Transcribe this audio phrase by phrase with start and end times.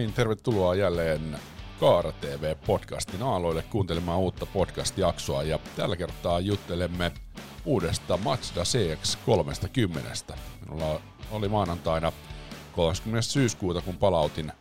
[0.00, 1.38] niin, tervetuloa jälleen
[1.80, 7.12] Kaara TV-podcastin aaloille kuuntelemaan uutta podcast-jaksoa ja tällä kertaa juttelemme
[7.64, 10.34] uudesta Mazda CX-30.
[10.60, 12.12] Minulla oli maanantaina
[12.72, 13.22] 30.
[13.22, 14.52] syyskuuta, kun palautin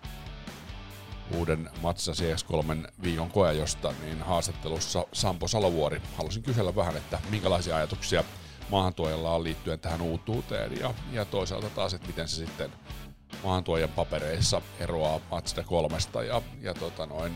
[1.36, 8.23] uuden Mazda CX-3 viikon koejosta, niin haastattelussa Sampo Salovuori halusin kysellä vähän, että minkälaisia ajatuksia
[8.69, 12.71] maahantuojalla on liittyen tähän uutuuteen ja, ja toisaalta taas, että miten se sitten
[13.43, 15.97] maahantuojan papereissa eroaa Mazda 3
[16.28, 17.33] ja, ja tota noin,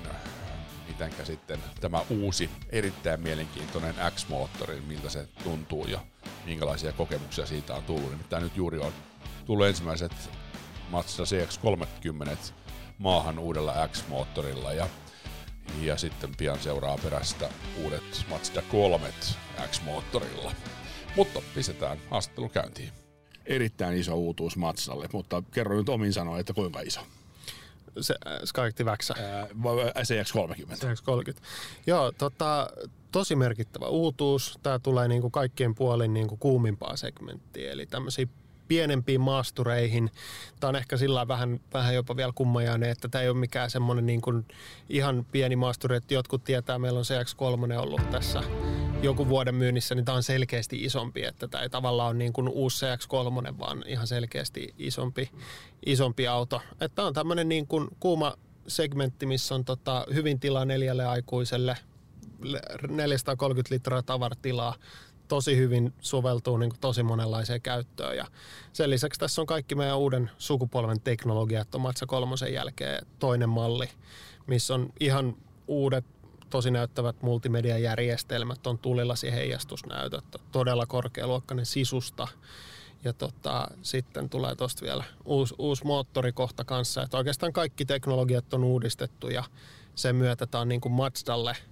[0.88, 6.00] mitenkä sitten tämä uusi, erittäin mielenkiintoinen X-moottori, miltä se tuntuu ja
[6.46, 8.12] minkälaisia kokemuksia siitä on tullut.
[8.12, 8.94] Nimittäin nyt juuri on
[9.46, 10.12] tullut ensimmäiset
[10.90, 12.54] Mazda CX-30
[12.98, 14.88] maahan uudella X-moottorilla ja,
[15.82, 17.50] ja sitten pian seuraa perästä
[17.84, 19.08] uudet Mazda 3
[19.72, 20.52] X-moottorilla.
[21.16, 23.03] Mutta pistetään haastattelu käyntiin.
[23.46, 27.02] Erittäin iso uutuus Mazdalle, mutta kerro nyt omin sanoin, että kuinka iso.
[28.02, 29.12] Se, äh, Skyactiv X.
[30.04, 30.74] CX-30.
[30.74, 31.42] CX-30.
[31.88, 32.70] Joo, tota,
[33.12, 34.60] tosi merkittävä uutuus.
[34.64, 38.28] Tämä tulee niinku kaikkien puolin niinku kuumimpaa segmenttiä, eli tämmöisiä
[38.68, 40.12] pienempiin maastureihin.
[40.60, 44.06] Tämä on ehkä sillä vähän, vähän jopa vielä kummajainen, että tämä ei ole mikään semmoinen
[44.06, 44.46] niin kuin
[44.90, 48.44] ihan pieni maasturi, että jotkut tietää, meillä on CX3 ollut tässä
[49.04, 52.50] joku vuoden myynnissä, niin tämä on selkeästi isompi, että tämä ei tavallaan ole niin kuin
[52.50, 55.30] uusi CX3, vaan ihan selkeästi isompi,
[55.86, 56.62] isompi auto.
[56.72, 58.34] Että tämä on tämmöinen niin kuin kuuma
[58.68, 61.78] segmentti, missä on tota hyvin tilaa neljälle aikuiselle,
[62.90, 64.76] 430 litraa tavaratilaa,
[65.28, 68.18] tosi hyvin soveltuu niin tosi monenlaiseen käyttöön.
[68.18, 68.26] Ja
[68.74, 73.90] sen lisäksi tässä on kaikki meidän uuden sukupolven teknologiat on Matsa kolmosen jälkeen toinen malli,
[74.48, 75.36] missä on ihan
[75.68, 76.06] uudet
[76.54, 82.28] tosi näyttävät multimediajärjestelmät, on tulilasi heijastusnäytöt, todella korkealuokkainen sisusta.
[83.04, 87.04] Ja tota, sitten tulee tuosta vielä uusi, uusi moottori kohta kanssa.
[87.04, 89.44] Että oikeastaan kaikki teknologiat on uudistettu ja
[89.96, 91.56] sen myötä tämä on niin kuin Mazdalle–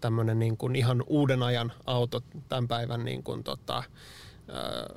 [0.00, 3.82] tämmöinen niin kuin ihan uuden ajan auto tämän päivän niin kuin tota,
[4.48, 4.94] ää,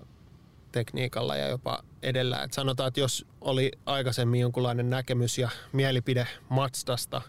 [0.72, 2.44] tekniikalla ja jopa edellä.
[2.44, 7.22] Et sanotaan, että jos oli aikaisemmin jonkunlainen näkemys ja mielipide Mazdasta,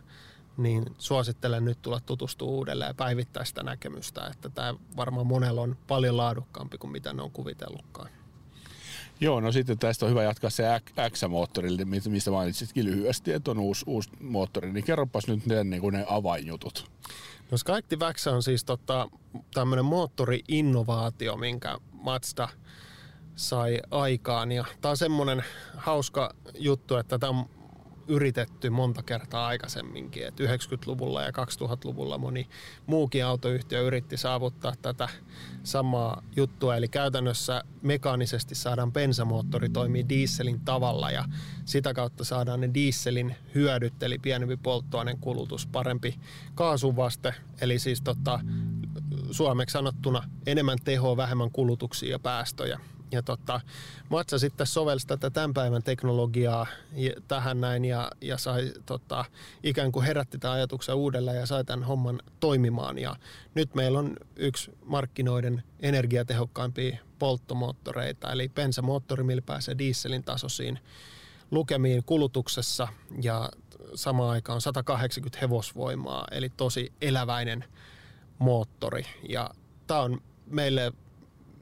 [0.56, 5.76] niin suosittelen nyt tulla tutustua uudelleen ja päivittää sitä näkemystä, että tämä varmaan monella on
[5.86, 8.10] paljon laadukkaampi kuin mitä ne on kuvitellutkaan.
[9.20, 10.64] Joo, no sitten tästä on hyvä jatkaa se
[11.10, 14.72] X-moottorille, mistä mainitsitkin lyhyesti, että on uusi, uusi moottori.
[14.72, 16.90] Niin kerropas nyt ne, niin ne avainjutut.
[17.50, 19.08] No Skyactiv X on siis tota,
[19.54, 22.48] tämmöinen moottori-innovaatio, minkä Mazda
[23.36, 24.52] sai aikaan.
[24.52, 25.44] Ja tämä on semmoinen
[25.76, 27.48] hauska juttu, että tämä on
[28.08, 30.26] yritetty monta kertaa aikaisemminkin.
[30.26, 32.48] Et 90-luvulla ja 2000-luvulla moni
[32.86, 35.08] muukin autoyhtiö yritti saavuttaa tätä
[35.62, 36.76] samaa juttua.
[36.76, 41.24] Eli käytännössä mekaanisesti saadaan bensamoottori toimii dieselin tavalla ja
[41.64, 46.20] sitä kautta saadaan ne dieselin hyödyt, eli pienempi polttoaineen kulutus, parempi
[46.54, 48.40] kaasuvaste, eli siis tota,
[49.30, 52.80] suomeksi sanottuna enemmän tehoa, vähemmän kulutuksia ja päästöjä
[53.12, 53.60] ja tota,
[54.08, 56.66] Matsa sitten sovelsi tätä tämän päivän teknologiaa
[57.28, 59.24] tähän näin ja, ja sai tota,
[59.62, 62.98] ikään kuin herätti tämän ajatuksen uudelleen ja sai tämän homman toimimaan.
[62.98, 63.16] Ja
[63.54, 70.78] nyt meillä on yksi markkinoiden energiatehokkaimpia polttomoottoreita, eli bensamoottori, millä pääsee dieselin tasoisiin
[71.50, 72.88] lukemiin kulutuksessa
[73.22, 73.50] ja
[73.94, 77.64] samaan aikaan 180 hevosvoimaa, eli tosi eläväinen
[78.38, 79.02] moottori.
[79.28, 79.50] Ja
[79.86, 80.92] tämä on meille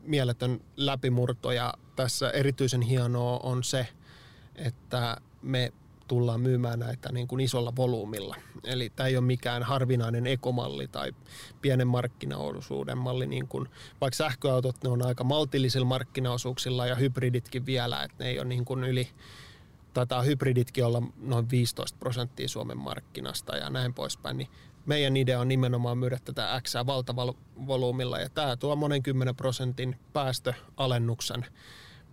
[0.03, 3.89] mieletön läpimurto ja tässä erityisen hienoa on se,
[4.57, 5.73] että me
[6.09, 8.37] tullaan myymään näitä niin kuin isolla volyymilla.
[8.65, 11.13] Eli tämä ei ole mikään harvinainen ekomalli tai
[11.63, 13.69] pienen markkinaosuuden malli, niin kuin,
[14.01, 18.65] vaikka sähköautot ne on aika maltillisilla markkinaosuuksilla ja hybriditkin vielä, että ne ei ole niin
[18.65, 19.09] kuin yli,
[19.95, 24.49] taitaa hybriditkin olla noin 15 prosenttia Suomen markkinasta ja näin poispäin, niin
[24.91, 27.35] meidän idea on nimenomaan myydä tätä X valtavalla
[27.67, 31.47] volyymilla ja tämä tuo monen kymmenen prosentin päästöalennuksen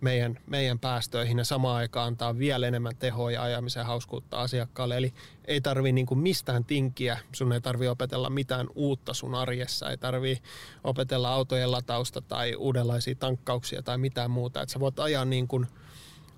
[0.00, 4.96] meidän, meidän päästöihin ja samaan aikaan antaa vielä enemmän tehoa ja ajamisen hauskuutta asiakkaalle.
[4.96, 5.14] Eli
[5.44, 9.96] ei tarvi niin kuin mistään tinkiä, sun ei tarvi opetella mitään uutta sun arjessa, ei
[9.96, 10.42] tarvi
[10.84, 14.62] opetella autojen latausta tai uudenlaisia tankkauksia tai mitään muuta.
[14.62, 15.66] Että sä voit ajaa niin kuin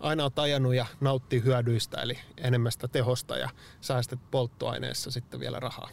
[0.00, 3.48] aina oot ajanut ja nauttii hyödyistä, eli enemmästä tehosta ja
[3.80, 5.90] säästät polttoaineessa sitten vielä rahaa.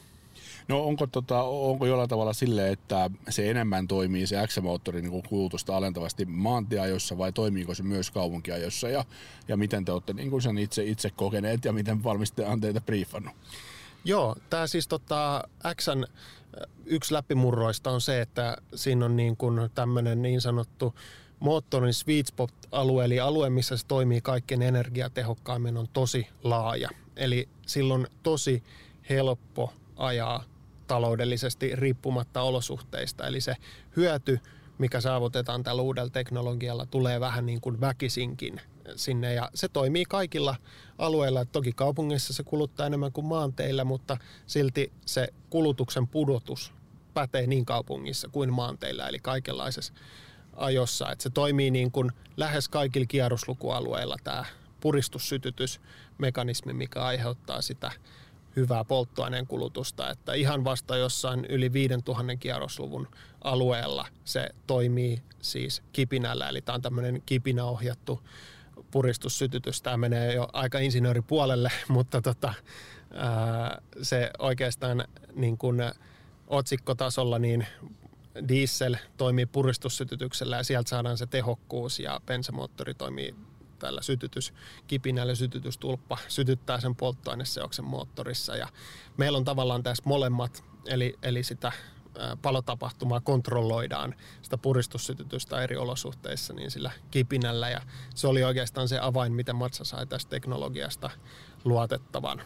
[0.67, 5.77] No onko, tota, onko jollain tavalla sille, että se enemmän toimii se X-moottori niin kulutusta
[5.77, 9.05] alentavasti maantieajossa vai toimiiko se myös kaupunkiajossa ja,
[9.47, 13.33] ja miten te olette niin sen itse, itse kokeneet ja miten valmistaja on teitä briefannut?
[14.05, 15.43] Joo, tämä siis tota,
[15.81, 16.03] Xn
[16.85, 20.95] yksi läpimurroista on se, että siinä on niin kuin tämmöinen niin sanottu
[21.39, 26.89] moottorin sweet spot-alue, eli alue, missä se toimii kaikkein energiatehokkaimmin, on tosi laaja.
[27.15, 28.63] Eli silloin tosi
[29.09, 30.43] helppo ajaa
[30.87, 33.27] taloudellisesti riippumatta olosuhteista.
[33.27, 33.55] Eli se
[33.95, 34.39] hyöty,
[34.77, 38.61] mikä saavutetaan tällä uudella teknologialla, tulee vähän niin kuin väkisinkin
[38.95, 39.33] sinne.
[39.33, 40.55] Ja se toimii kaikilla
[40.97, 41.45] alueilla.
[41.45, 46.73] Toki kaupungissa se kuluttaa enemmän kuin maanteillä, mutta silti se kulutuksen pudotus
[47.13, 49.93] pätee niin kaupungissa kuin maanteillä, eli kaikenlaisessa
[50.55, 51.11] ajossa.
[51.11, 54.45] Että se toimii niin kuin lähes kaikilla kierroslukualueilla tämä
[54.79, 57.91] puristussytytysmekanismi, mikä aiheuttaa sitä
[58.57, 63.07] hyvää polttoaineen kulutusta, että ihan vasta jossain yli 5000 kierrosluvun
[63.41, 68.21] alueella se toimii siis kipinällä, eli tämä on tämmöinen kipinäohjattu
[68.91, 69.81] puristussytytys.
[69.81, 72.53] Tämä menee jo aika insinööripuolelle, mutta tota,
[73.13, 75.03] ää, se oikeastaan
[75.35, 75.77] niin kuin
[76.47, 77.67] otsikkotasolla niin
[78.47, 83.35] diesel toimii puristussytytyksellä ja sieltä saadaan se tehokkuus ja bensamoottori toimii
[83.79, 88.67] tällä sytytyskipinällä sytytystulppa sytyttää sen polttoaineseoksen moottorissa ja
[89.17, 91.71] meillä on tavallaan tässä molemmat, eli, eli sitä
[92.41, 97.81] palotapahtumaa kontrolloidaan sitä puristussytytystä eri olosuhteissa niin sillä kipinällä ja
[98.15, 101.09] se oli oikeastaan se avain, miten Matsa sai tästä teknologiasta
[101.63, 102.41] luotettavan.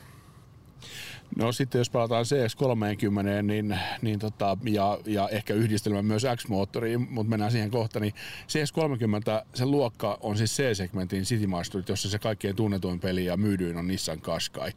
[1.37, 7.29] No sitten jos palataan CS30 niin, niin tota, ja, ja, ehkä yhdistelmä myös X-moottoriin, mutta
[7.29, 8.13] mennään siihen kohta, niin
[8.47, 13.77] CS30, sen luokka on siis C-segmentin City Masterit, jossa se kaikkien tunnetuin peli ja myydyin
[13.77, 14.71] on Nissan Qashqai.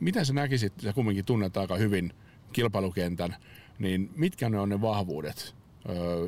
[0.00, 2.12] Miten sä näkisit, sä kumminkin tunnet aika hyvin
[2.52, 3.36] kilpailukentän,
[3.78, 5.54] niin mitkä ne on ne vahvuudet,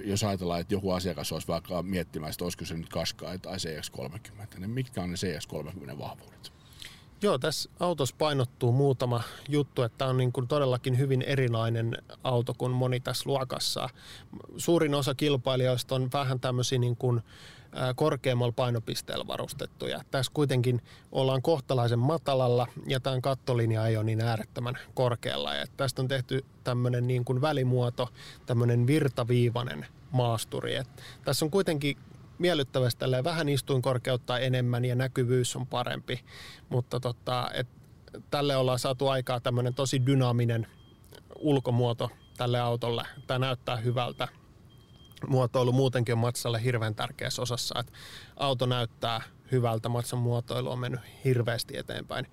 [0.04, 4.58] jos ajatellaan, että joku asiakas olisi vaikka miettimään, että olisiko se nyt Qashqai tai CX-30,
[4.58, 6.61] niin mitkä on ne CX-30 vahvuudet?
[7.22, 12.72] Joo, tässä autossa painottuu muutama juttu, että on niin kuin todellakin hyvin erilainen auto kuin
[12.72, 13.88] moni tässä luokassa.
[14.56, 17.22] Suurin osa kilpailijoista on vähän tämmöisiä niin kuin
[17.96, 20.00] korkeammalla painopisteellä varustettuja.
[20.10, 20.82] Tässä kuitenkin
[21.12, 25.54] ollaan kohtalaisen matalalla ja tämän kattolinja ei ole niin äärettömän korkealla.
[25.54, 28.08] Ja tästä on tehty tämmöinen niin kuin välimuoto,
[28.46, 30.76] tämmöinen virtaviivainen maasturi.
[30.76, 30.88] Et
[31.24, 31.96] tässä on kuitenkin
[32.42, 36.24] miellyttävästi vähän istuinkorkeutta enemmän ja näkyvyys on parempi,
[36.68, 37.68] mutta tota, et,
[38.30, 40.66] tälle ollaan saatu aikaa tämmöinen tosi dynaaminen
[41.38, 43.06] ulkomuoto tälle autolle.
[43.26, 44.28] Tämä näyttää hyvältä.
[45.26, 47.92] Muotoilu muutenkin on Matsalle hirveän tärkeässä osassa, että
[48.36, 49.22] auto näyttää
[49.52, 49.88] hyvältä.
[49.88, 52.26] Matsan muotoilu on mennyt hirveästi eteenpäin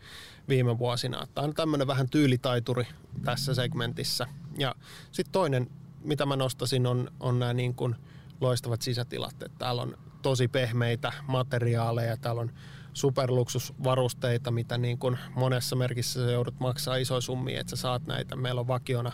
[0.48, 1.28] viime vuosina.
[1.36, 2.88] Tämä on tämmöinen vähän tyylitaituri
[3.26, 4.28] tässä segmentissä.
[4.58, 4.76] Ja
[5.12, 5.70] sitten toinen,
[6.04, 7.96] mitä mä nostasin, on, on nämä niin kuin–
[8.42, 9.34] loistavat sisätilat.
[9.34, 12.52] Että täällä on tosi pehmeitä materiaaleja, täällä on
[12.94, 18.36] superluksusvarusteita, mitä niin kuin monessa merkissä sä joudut maksaa isoja summia, että sä saat näitä.
[18.36, 19.12] Meillä on vakiona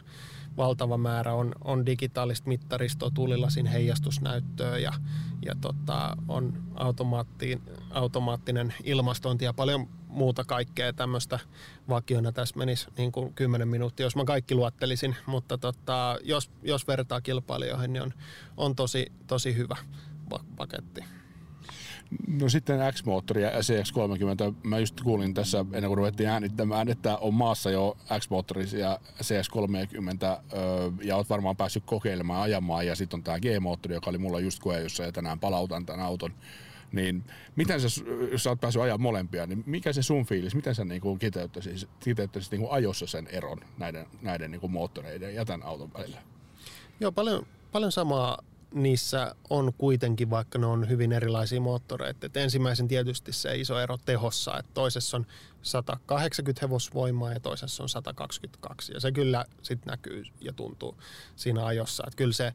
[0.57, 4.93] valtava määrä, on, on digitaalista mittaristoa, tulilasin heijastusnäyttöä ja,
[5.45, 6.63] ja tota, on
[7.91, 11.39] automaattinen ilmastointi ja paljon muuta kaikkea tämmöistä
[11.89, 12.31] vakiona.
[12.31, 17.21] Tässä menisi niin kuin 10 minuuttia, jos mä kaikki luottelisin, mutta tota, jos, jos vertaa
[17.21, 18.13] kilpailijoihin, niin on,
[18.57, 19.77] on tosi, tosi hyvä
[20.55, 21.03] paketti.
[22.27, 24.55] No sitten X-moottori ja CX-30.
[24.63, 30.43] Mä just kuulin tässä ennen kuin ruvettiin äänittämään, että on maassa jo X-moottori ja CX-30
[31.03, 32.87] ja oot varmaan päässyt kokeilemaan ajamaan.
[32.87, 36.05] Ja sitten on tämä G-moottori, joka oli mulla just koe, jossa ja tänään palautan tämän
[36.05, 36.33] auton
[36.95, 37.23] niin
[37.55, 40.85] miten sä, jos sä oot päässyt ajaa molempia, niin mikä se sun fiilis, miten sä
[40.85, 46.21] niin kiteyttäisit, kiteyttäisit niin ajossa sen eron näiden, näiden niin moottoreiden ja tämän auton välillä?
[46.99, 52.25] Joo, paljon, paljon samaa niissä on kuitenkin, vaikka ne on hyvin erilaisia moottoreita.
[52.25, 55.25] Et ensimmäisen tietysti se iso ero tehossa, että toisessa on
[55.65, 58.93] 180 hevosvoimaa ja toisessa on 122.
[58.93, 60.97] Ja se kyllä sitten näkyy ja tuntuu
[61.35, 62.03] siinä ajossa.
[62.07, 62.53] Että kyllä se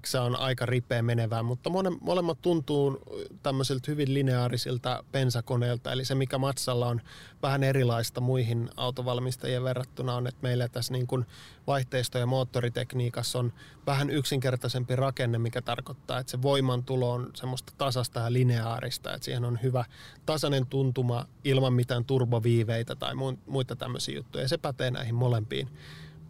[0.00, 1.70] X on aika ripeä menevää, mutta
[2.00, 2.98] molemmat tuntuu
[3.42, 5.92] tämmöisiltä hyvin lineaarisilta pensakoneilta.
[5.92, 7.00] Eli se, mikä Matsalla on
[7.42, 11.26] vähän erilaista muihin autovalmistajien verrattuna, on, että meillä tässä niin kuin
[11.66, 13.52] vaihteisto- ja moottoritekniikassa on
[13.86, 19.44] vähän yksinkertaisempi rakenne, mikä tarkoittaa, että se voimantulo on semmoista tasasta ja lineaarista, että siihen
[19.44, 19.84] on hyvä
[20.26, 22.04] tasainen tuntuma ilman mitään
[22.44, 23.14] turboviiveitä tai
[23.46, 24.44] muita tämmöisiä juttuja.
[24.44, 25.68] Ja se pätee näihin molempiin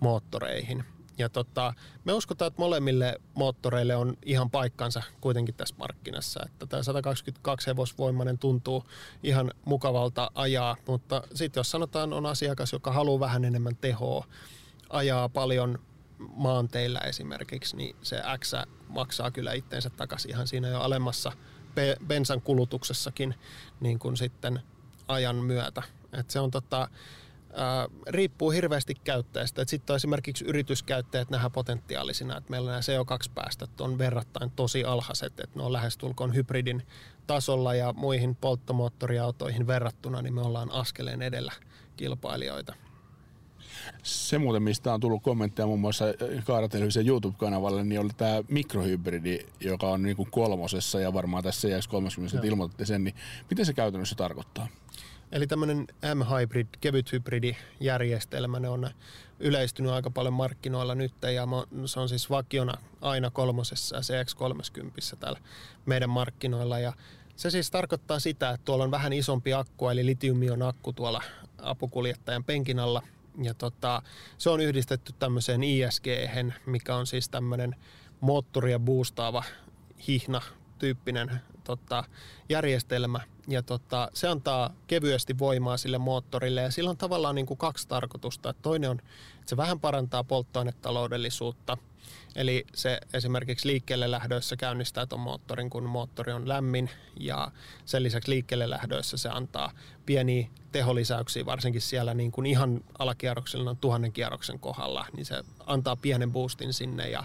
[0.01, 0.85] moottoreihin.
[1.19, 6.41] Ja tota, me uskotaan, että molemmille moottoreille on ihan paikkansa kuitenkin tässä markkinassa.
[6.47, 8.85] Että tämä 122 hevosvoimainen tuntuu
[9.23, 14.25] ihan mukavalta ajaa, mutta sitten jos sanotaan on asiakas, joka haluaa vähän enemmän tehoa,
[14.91, 15.79] ajaa paljon
[16.19, 18.53] maanteillä esimerkiksi, niin se X
[18.89, 21.33] maksaa kyllä itteensä takaisin ihan siinä jo alemmassa
[22.07, 23.35] bensan kulutuksessakin
[23.81, 24.61] niin kuin sitten
[25.09, 25.83] ajan myötä.
[26.19, 26.89] Et se on tota,
[27.55, 29.65] ää, riippuu hirveästi käyttäjästä.
[29.67, 35.65] Sitten esimerkiksi yrityskäyttäjät nähdään potentiaalisina, että meillä nämä CO2-päästöt on verrattain tosi alhaiset, että ne
[35.65, 36.83] on lähestulkoon hybridin
[37.27, 41.53] tasolla ja muihin polttomoottoriautoihin verrattuna, niin me ollaan askeleen edellä
[41.97, 42.75] kilpailijoita.
[44.03, 46.05] Se muuten, mistä on tullut kommentteja muun muassa
[46.45, 52.45] Kaaratelevision YouTube-kanavalle, niin oli tämä mikrohybridi, joka on niin kuin kolmosessa ja varmaan tässä CX30
[52.45, 53.15] ilmoitatte sen, niin
[53.51, 54.69] miten se käytännössä tarkoittaa?
[55.35, 58.91] Eli tämmöinen M-hybrid, kevyt hybridijärjestelmä, ne on
[59.41, 61.47] yleistynyt aika paljon markkinoilla nyt ja
[61.87, 65.41] se on siis vakiona aina kolmosessa ja CX30 täällä
[65.87, 66.93] meidän markkinoilla ja
[67.37, 71.23] se siis tarkoittaa sitä, että tuolla on vähän isompi akku, eli litiumion akku tuolla
[71.63, 73.03] apukuljettajan penkin alla.
[73.43, 74.03] Ja tota,
[74.39, 76.07] se on yhdistetty tämmöiseen isg
[76.67, 77.77] mikä on siis tämmöinen
[78.21, 79.45] moottoria boostaava
[80.09, 80.41] hihna
[80.79, 82.05] tyyppinen tota,
[82.49, 83.21] järjestelmä.
[83.49, 87.89] Ja tota, se antaa kevyesti voimaa sille moottorille ja sillä on tavallaan niin kuin kaksi
[87.89, 88.55] tarkoitusta.
[88.63, 91.79] Toinen on, että se vähän parantaa polttoainetaloudellisuutta–
[92.37, 97.51] Eli se esimerkiksi liikkeelle lähdössä käynnistää tuon moottorin, kun moottori on lämmin ja
[97.85, 99.73] sen lisäksi liikkeelle lähdössä se antaa
[100.07, 105.97] pieniä teholisäyksiä, varsinkin siellä niin kuin ihan alakierroksella on tuhannen kierroksen kohdalla, niin se antaa
[105.97, 107.11] pienen boostin sinne.
[107.11, 107.25] Ja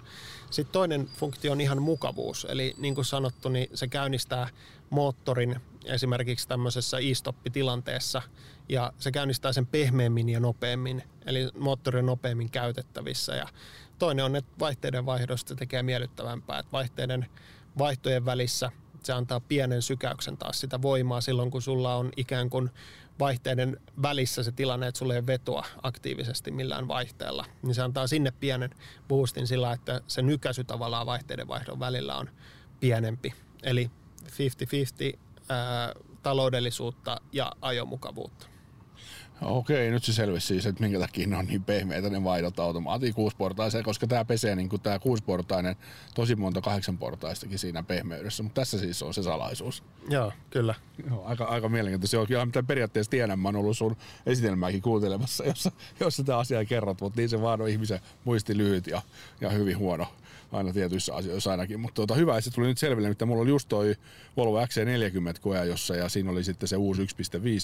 [0.50, 4.50] sitten toinen funktio on ihan mukavuus, eli niin kuin sanottu, niin se käynnistää
[4.90, 8.22] moottorin esimerkiksi tämmöisessä e-stop-tilanteessa
[8.70, 13.48] ja se käynnistää sen pehmeämmin ja nopeammin, eli moottori on nopeammin käytettävissä ja
[14.00, 17.26] Toinen on, että vaihteiden vaihdosta tekee miellyttävämpää, että vaihteiden
[17.78, 18.72] vaihtojen välissä
[19.04, 22.70] se antaa pienen sykäyksen taas sitä voimaa silloin, kun sulla on ikään kuin
[23.20, 28.32] vaihteiden välissä se tilanne, että sulla ei vetoa aktiivisesti millään vaihteella, niin se antaa sinne
[28.32, 28.70] pienen
[29.08, 32.30] boostin sillä, että se nykäisy tavallaan vaihteiden vaihdon välillä on
[32.80, 33.34] pienempi.
[33.64, 33.92] Eli
[34.24, 34.30] 50-50
[35.50, 38.48] ää, taloudellisuutta ja ajomukavuutta.
[39.42, 43.14] Okei, nyt se selvisi siis, että minkä takia ne on niin pehmeitä ne vaihdot automaatin
[43.14, 45.76] kuusiportaiseen, koska tämä pesee niin kuin tämä kuusiportainen
[46.16, 49.84] tosi monta kahdeksanportaistakin siinä pehmeydessä, mutta tässä siis on se salaisuus.
[50.10, 50.76] Joo, kyllä.
[51.10, 52.16] Joo, aika, aika mielenkiintoista.
[52.16, 56.66] Joo, kyllä mitä periaatteessa tiedän, mä oon ollut sun esitelmääkin kuuntelemassa, jossa, jossa tämä asia
[56.66, 59.02] kerrot, mutta niin se vaan on ihmisen muisti lyhyt ja,
[59.42, 60.08] ja hyvin huono
[60.52, 61.80] aina tietyissä asioissa ainakin.
[61.80, 63.96] Mutta tuota, hyvä, että se tuli nyt selville, että mulla oli just toi
[64.38, 67.08] Volvo XC40 koja, jossa ja siinä oli sitten se uusi 1,5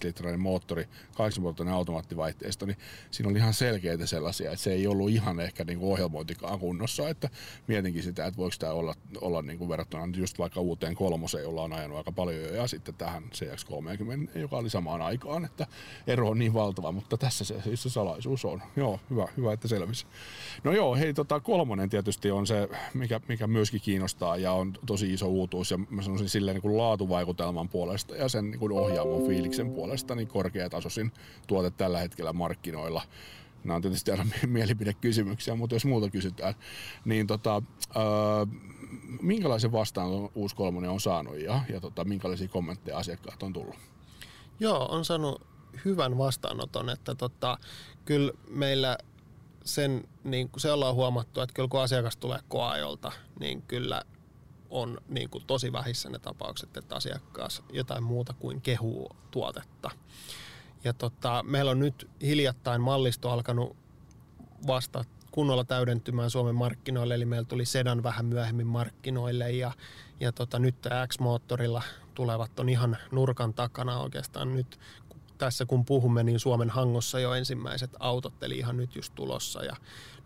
[0.03, 2.77] litrainen moottori, 8 automaattivaihteisto, niin
[3.12, 7.10] siinä oli ihan selkeitä sellaisia, että se ei ollut ihan ehkä niin kuin ohjelmointikaan kunnossa,
[7.10, 7.29] että
[7.67, 11.63] mietinkin sitä, että voiko tämä olla, olla niin kuin verrattuna just vaikka uuteen kolmoseen, jolla
[11.63, 15.67] on ajanut aika paljon jo, ja sitten tähän CX30, joka oli samaan aikaan, että
[16.07, 18.62] ero on niin valtava, mutta tässä se, siis se salaisuus on.
[18.75, 20.05] Joo, hyvä, hyvä että selvisi.
[20.63, 25.13] No joo, hei, tota, kolmonen tietysti on se mikä, mikä myöskin kiinnostaa ja on tosi
[25.13, 29.27] iso uutuus ja mä sanoisin silleen niin kuin laatuvaikutelman puolesta ja sen niin kuin ohjaamon
[29.27, 31.12] fiiliksen puolesta niin korkeatasoisin
[31.55, 33.01] tuote tällä hetkellä markkinoilla.
[33.63, 36.53] Nämä on tietysti aina mielipidekysymyksiä, mutta jos muuta kysytään,
[37.05, 37.62] niin tota,
[37.95, 38.03] öö,
[39.21, 43.75] minkälaisen vastaan uusi kolmonen on saanut ja, ja tota, minkälaisia kommentteja asiakkaat on tullut?
[44.59, 45.41] Joo, on saanut
[45.85, 47.57] hyvän vastaanoton, että tota,
[48.05, 48.97] kyllä meillä
[49.65, 54.01] sen, niin se ollaan huomattu, että kyllä kun asiakas tulee koajolta, niin kyllä
[54.69, 59.91] on niin kuin tosi vähissä ne tapaukset, että asiakas jotain muuta kuin kehuu tuotetta.
[60.86, 63.77] Ja tota, meillä on nyt hiljattain mallisto alkanut
[64.68, 69.72] vasta kunnolla täydentymään Suomen markkinoille, eli meillä tuli Sedan vähän myöhemmin markkinoille ja,
[70.20, 70.75] ja tota, nyt
[71.08, 71.82] X-moottorilla
[72.13, 74.80] tulevat on ihan nurkan takana oikeastaan nyt
[75.38, 79.63] tässä kun puhumme, niin Suomen hangossa jo ensimmäiset autot, eli ihan nyt just tulossa.
[79.63, 79.75] Ja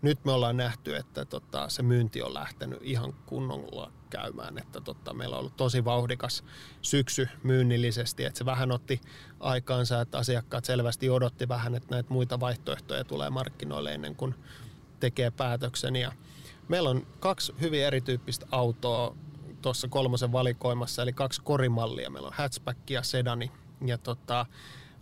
[0.02, 4.58] nyt me ollaan nähty, että tota, se myynti on lähtenyt ihan kunnolla käymään.
[4.58, 6.44] Että tota, meillä on ollut tosi vauhdikas
[6.82, 9.00] syksy myynnillisesti, että se vähän otti
[9.40, 14.34] aikaansa, että asiakkaat selvästi odotti vähän, että näitä muita vaihtoehtoja tulee markkinoille ennen kuin
[15.00, 15.96] tekee päätöksen.
[15.96, 16.12] Ja
[16.68, 19.16] meillä on kaksi hyvin erityyppistä autoa
[19.62, 22.10] tuossa kolmosen valikoimassa, eli kaksi korimallia.
[22.10, 23.50] Meillä on hatchback ja sedani.
[23.86, 24.46] Ja tota,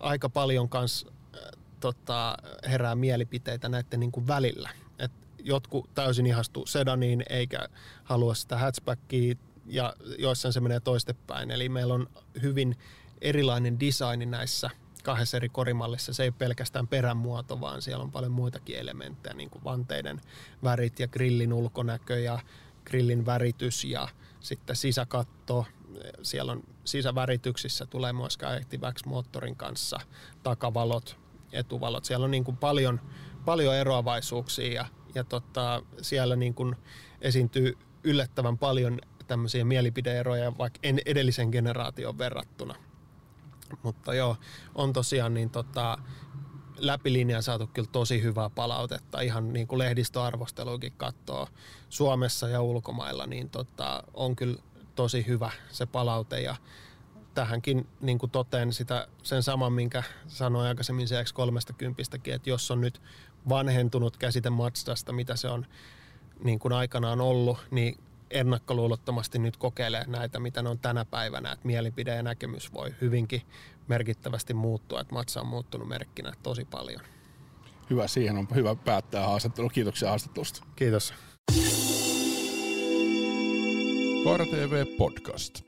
[0.01, 1.41] aika paljon kans äh,
[1.81, 2.37] tota,
[2.69, 4.71] herää mielipiteitä näiden niin kuin välillä.
[4.99, 7.69] Et jotkut täysin ihastuu sedaniin eikä
[8.05, 9.35] halua sitä hatchbackia
[9.67, 11.51] ja joissain se menee toistepäin.
[11.51, 12.09] Eli meillä on
[12.43, 12.77] hyvin
[13.21, 14.71] erilainen designi näissä
[15.05, 16.13] kahdessa eri korimallissa.
[16.13, 20.21] Se ei pelkästään perämuoto, vaan siellä on paljon muitakin elementtejä, niin kuin vanteiden
[20.65, 22.39] värit ja grillin ulkonäkö ja
[22.85, 24.09] grillin väritys ja
[24.41, 25.67] sitten sisäkatto,
[26.23, 30.01] siellä on sisävärityksissä tulee myös Active-X-moottorin kanssa
[30.43, 31.17] takavalot,
[31.53, 32.05] etuvalot.
[32.05, 33.01] Siellä on niin kuin paljon,
[33.45, 36.77] paljon eroavaisuuksia ja, ja tota, siellä niin kuin
[37.21, 42.75] esiintyy yllättävän paljon tämmöisiä mielipideeroja vaikka edellisen generaation verrattuna.
[43.83, 44.37] Mutta joo,
[44.75, 45.99] on tosiaan niin tota,
[46.79, 51.49] läpilinjaan saatu kyllä tosi hyvää palautetta, ihan niin kuin lehdistöarvosteluikin katsoo
[51.89, 54.63] Suomessa ja ulkomailla, niin tota, on kyllä
[54.99, 56.57] tosi hyvä se palaute ja
[57.35, 63.03] tähänkin niin kuin toteen sitä, sen saman, minkä sanoin aikaisemmin CX30, että jos on nyt
[63.49, 65.67] vanhentunut käsite Mazdasta, mitä se on
[66.45, 68.01] niin kuin aikanaan ollut, niin
[68.31, 73.43] ennakkoluulottomasti nyt kokeilee näitä, mitä ne on tänä päivänä, että mielipide ja näkemys voi hyvinkin
[73.89, 77.01] merkittävästi muuttua, että Matsa on muuttunut merkkinä tosi paljon.
[77.91, 79.69] Hyvä, siihen on hyvä päättää haastattelu.
[79.69, 80.67] Kiitoksia haastattelusta.
[80.77, 81.15] Kiitos.
[84.29, 85.68] Kaara TV Podcast.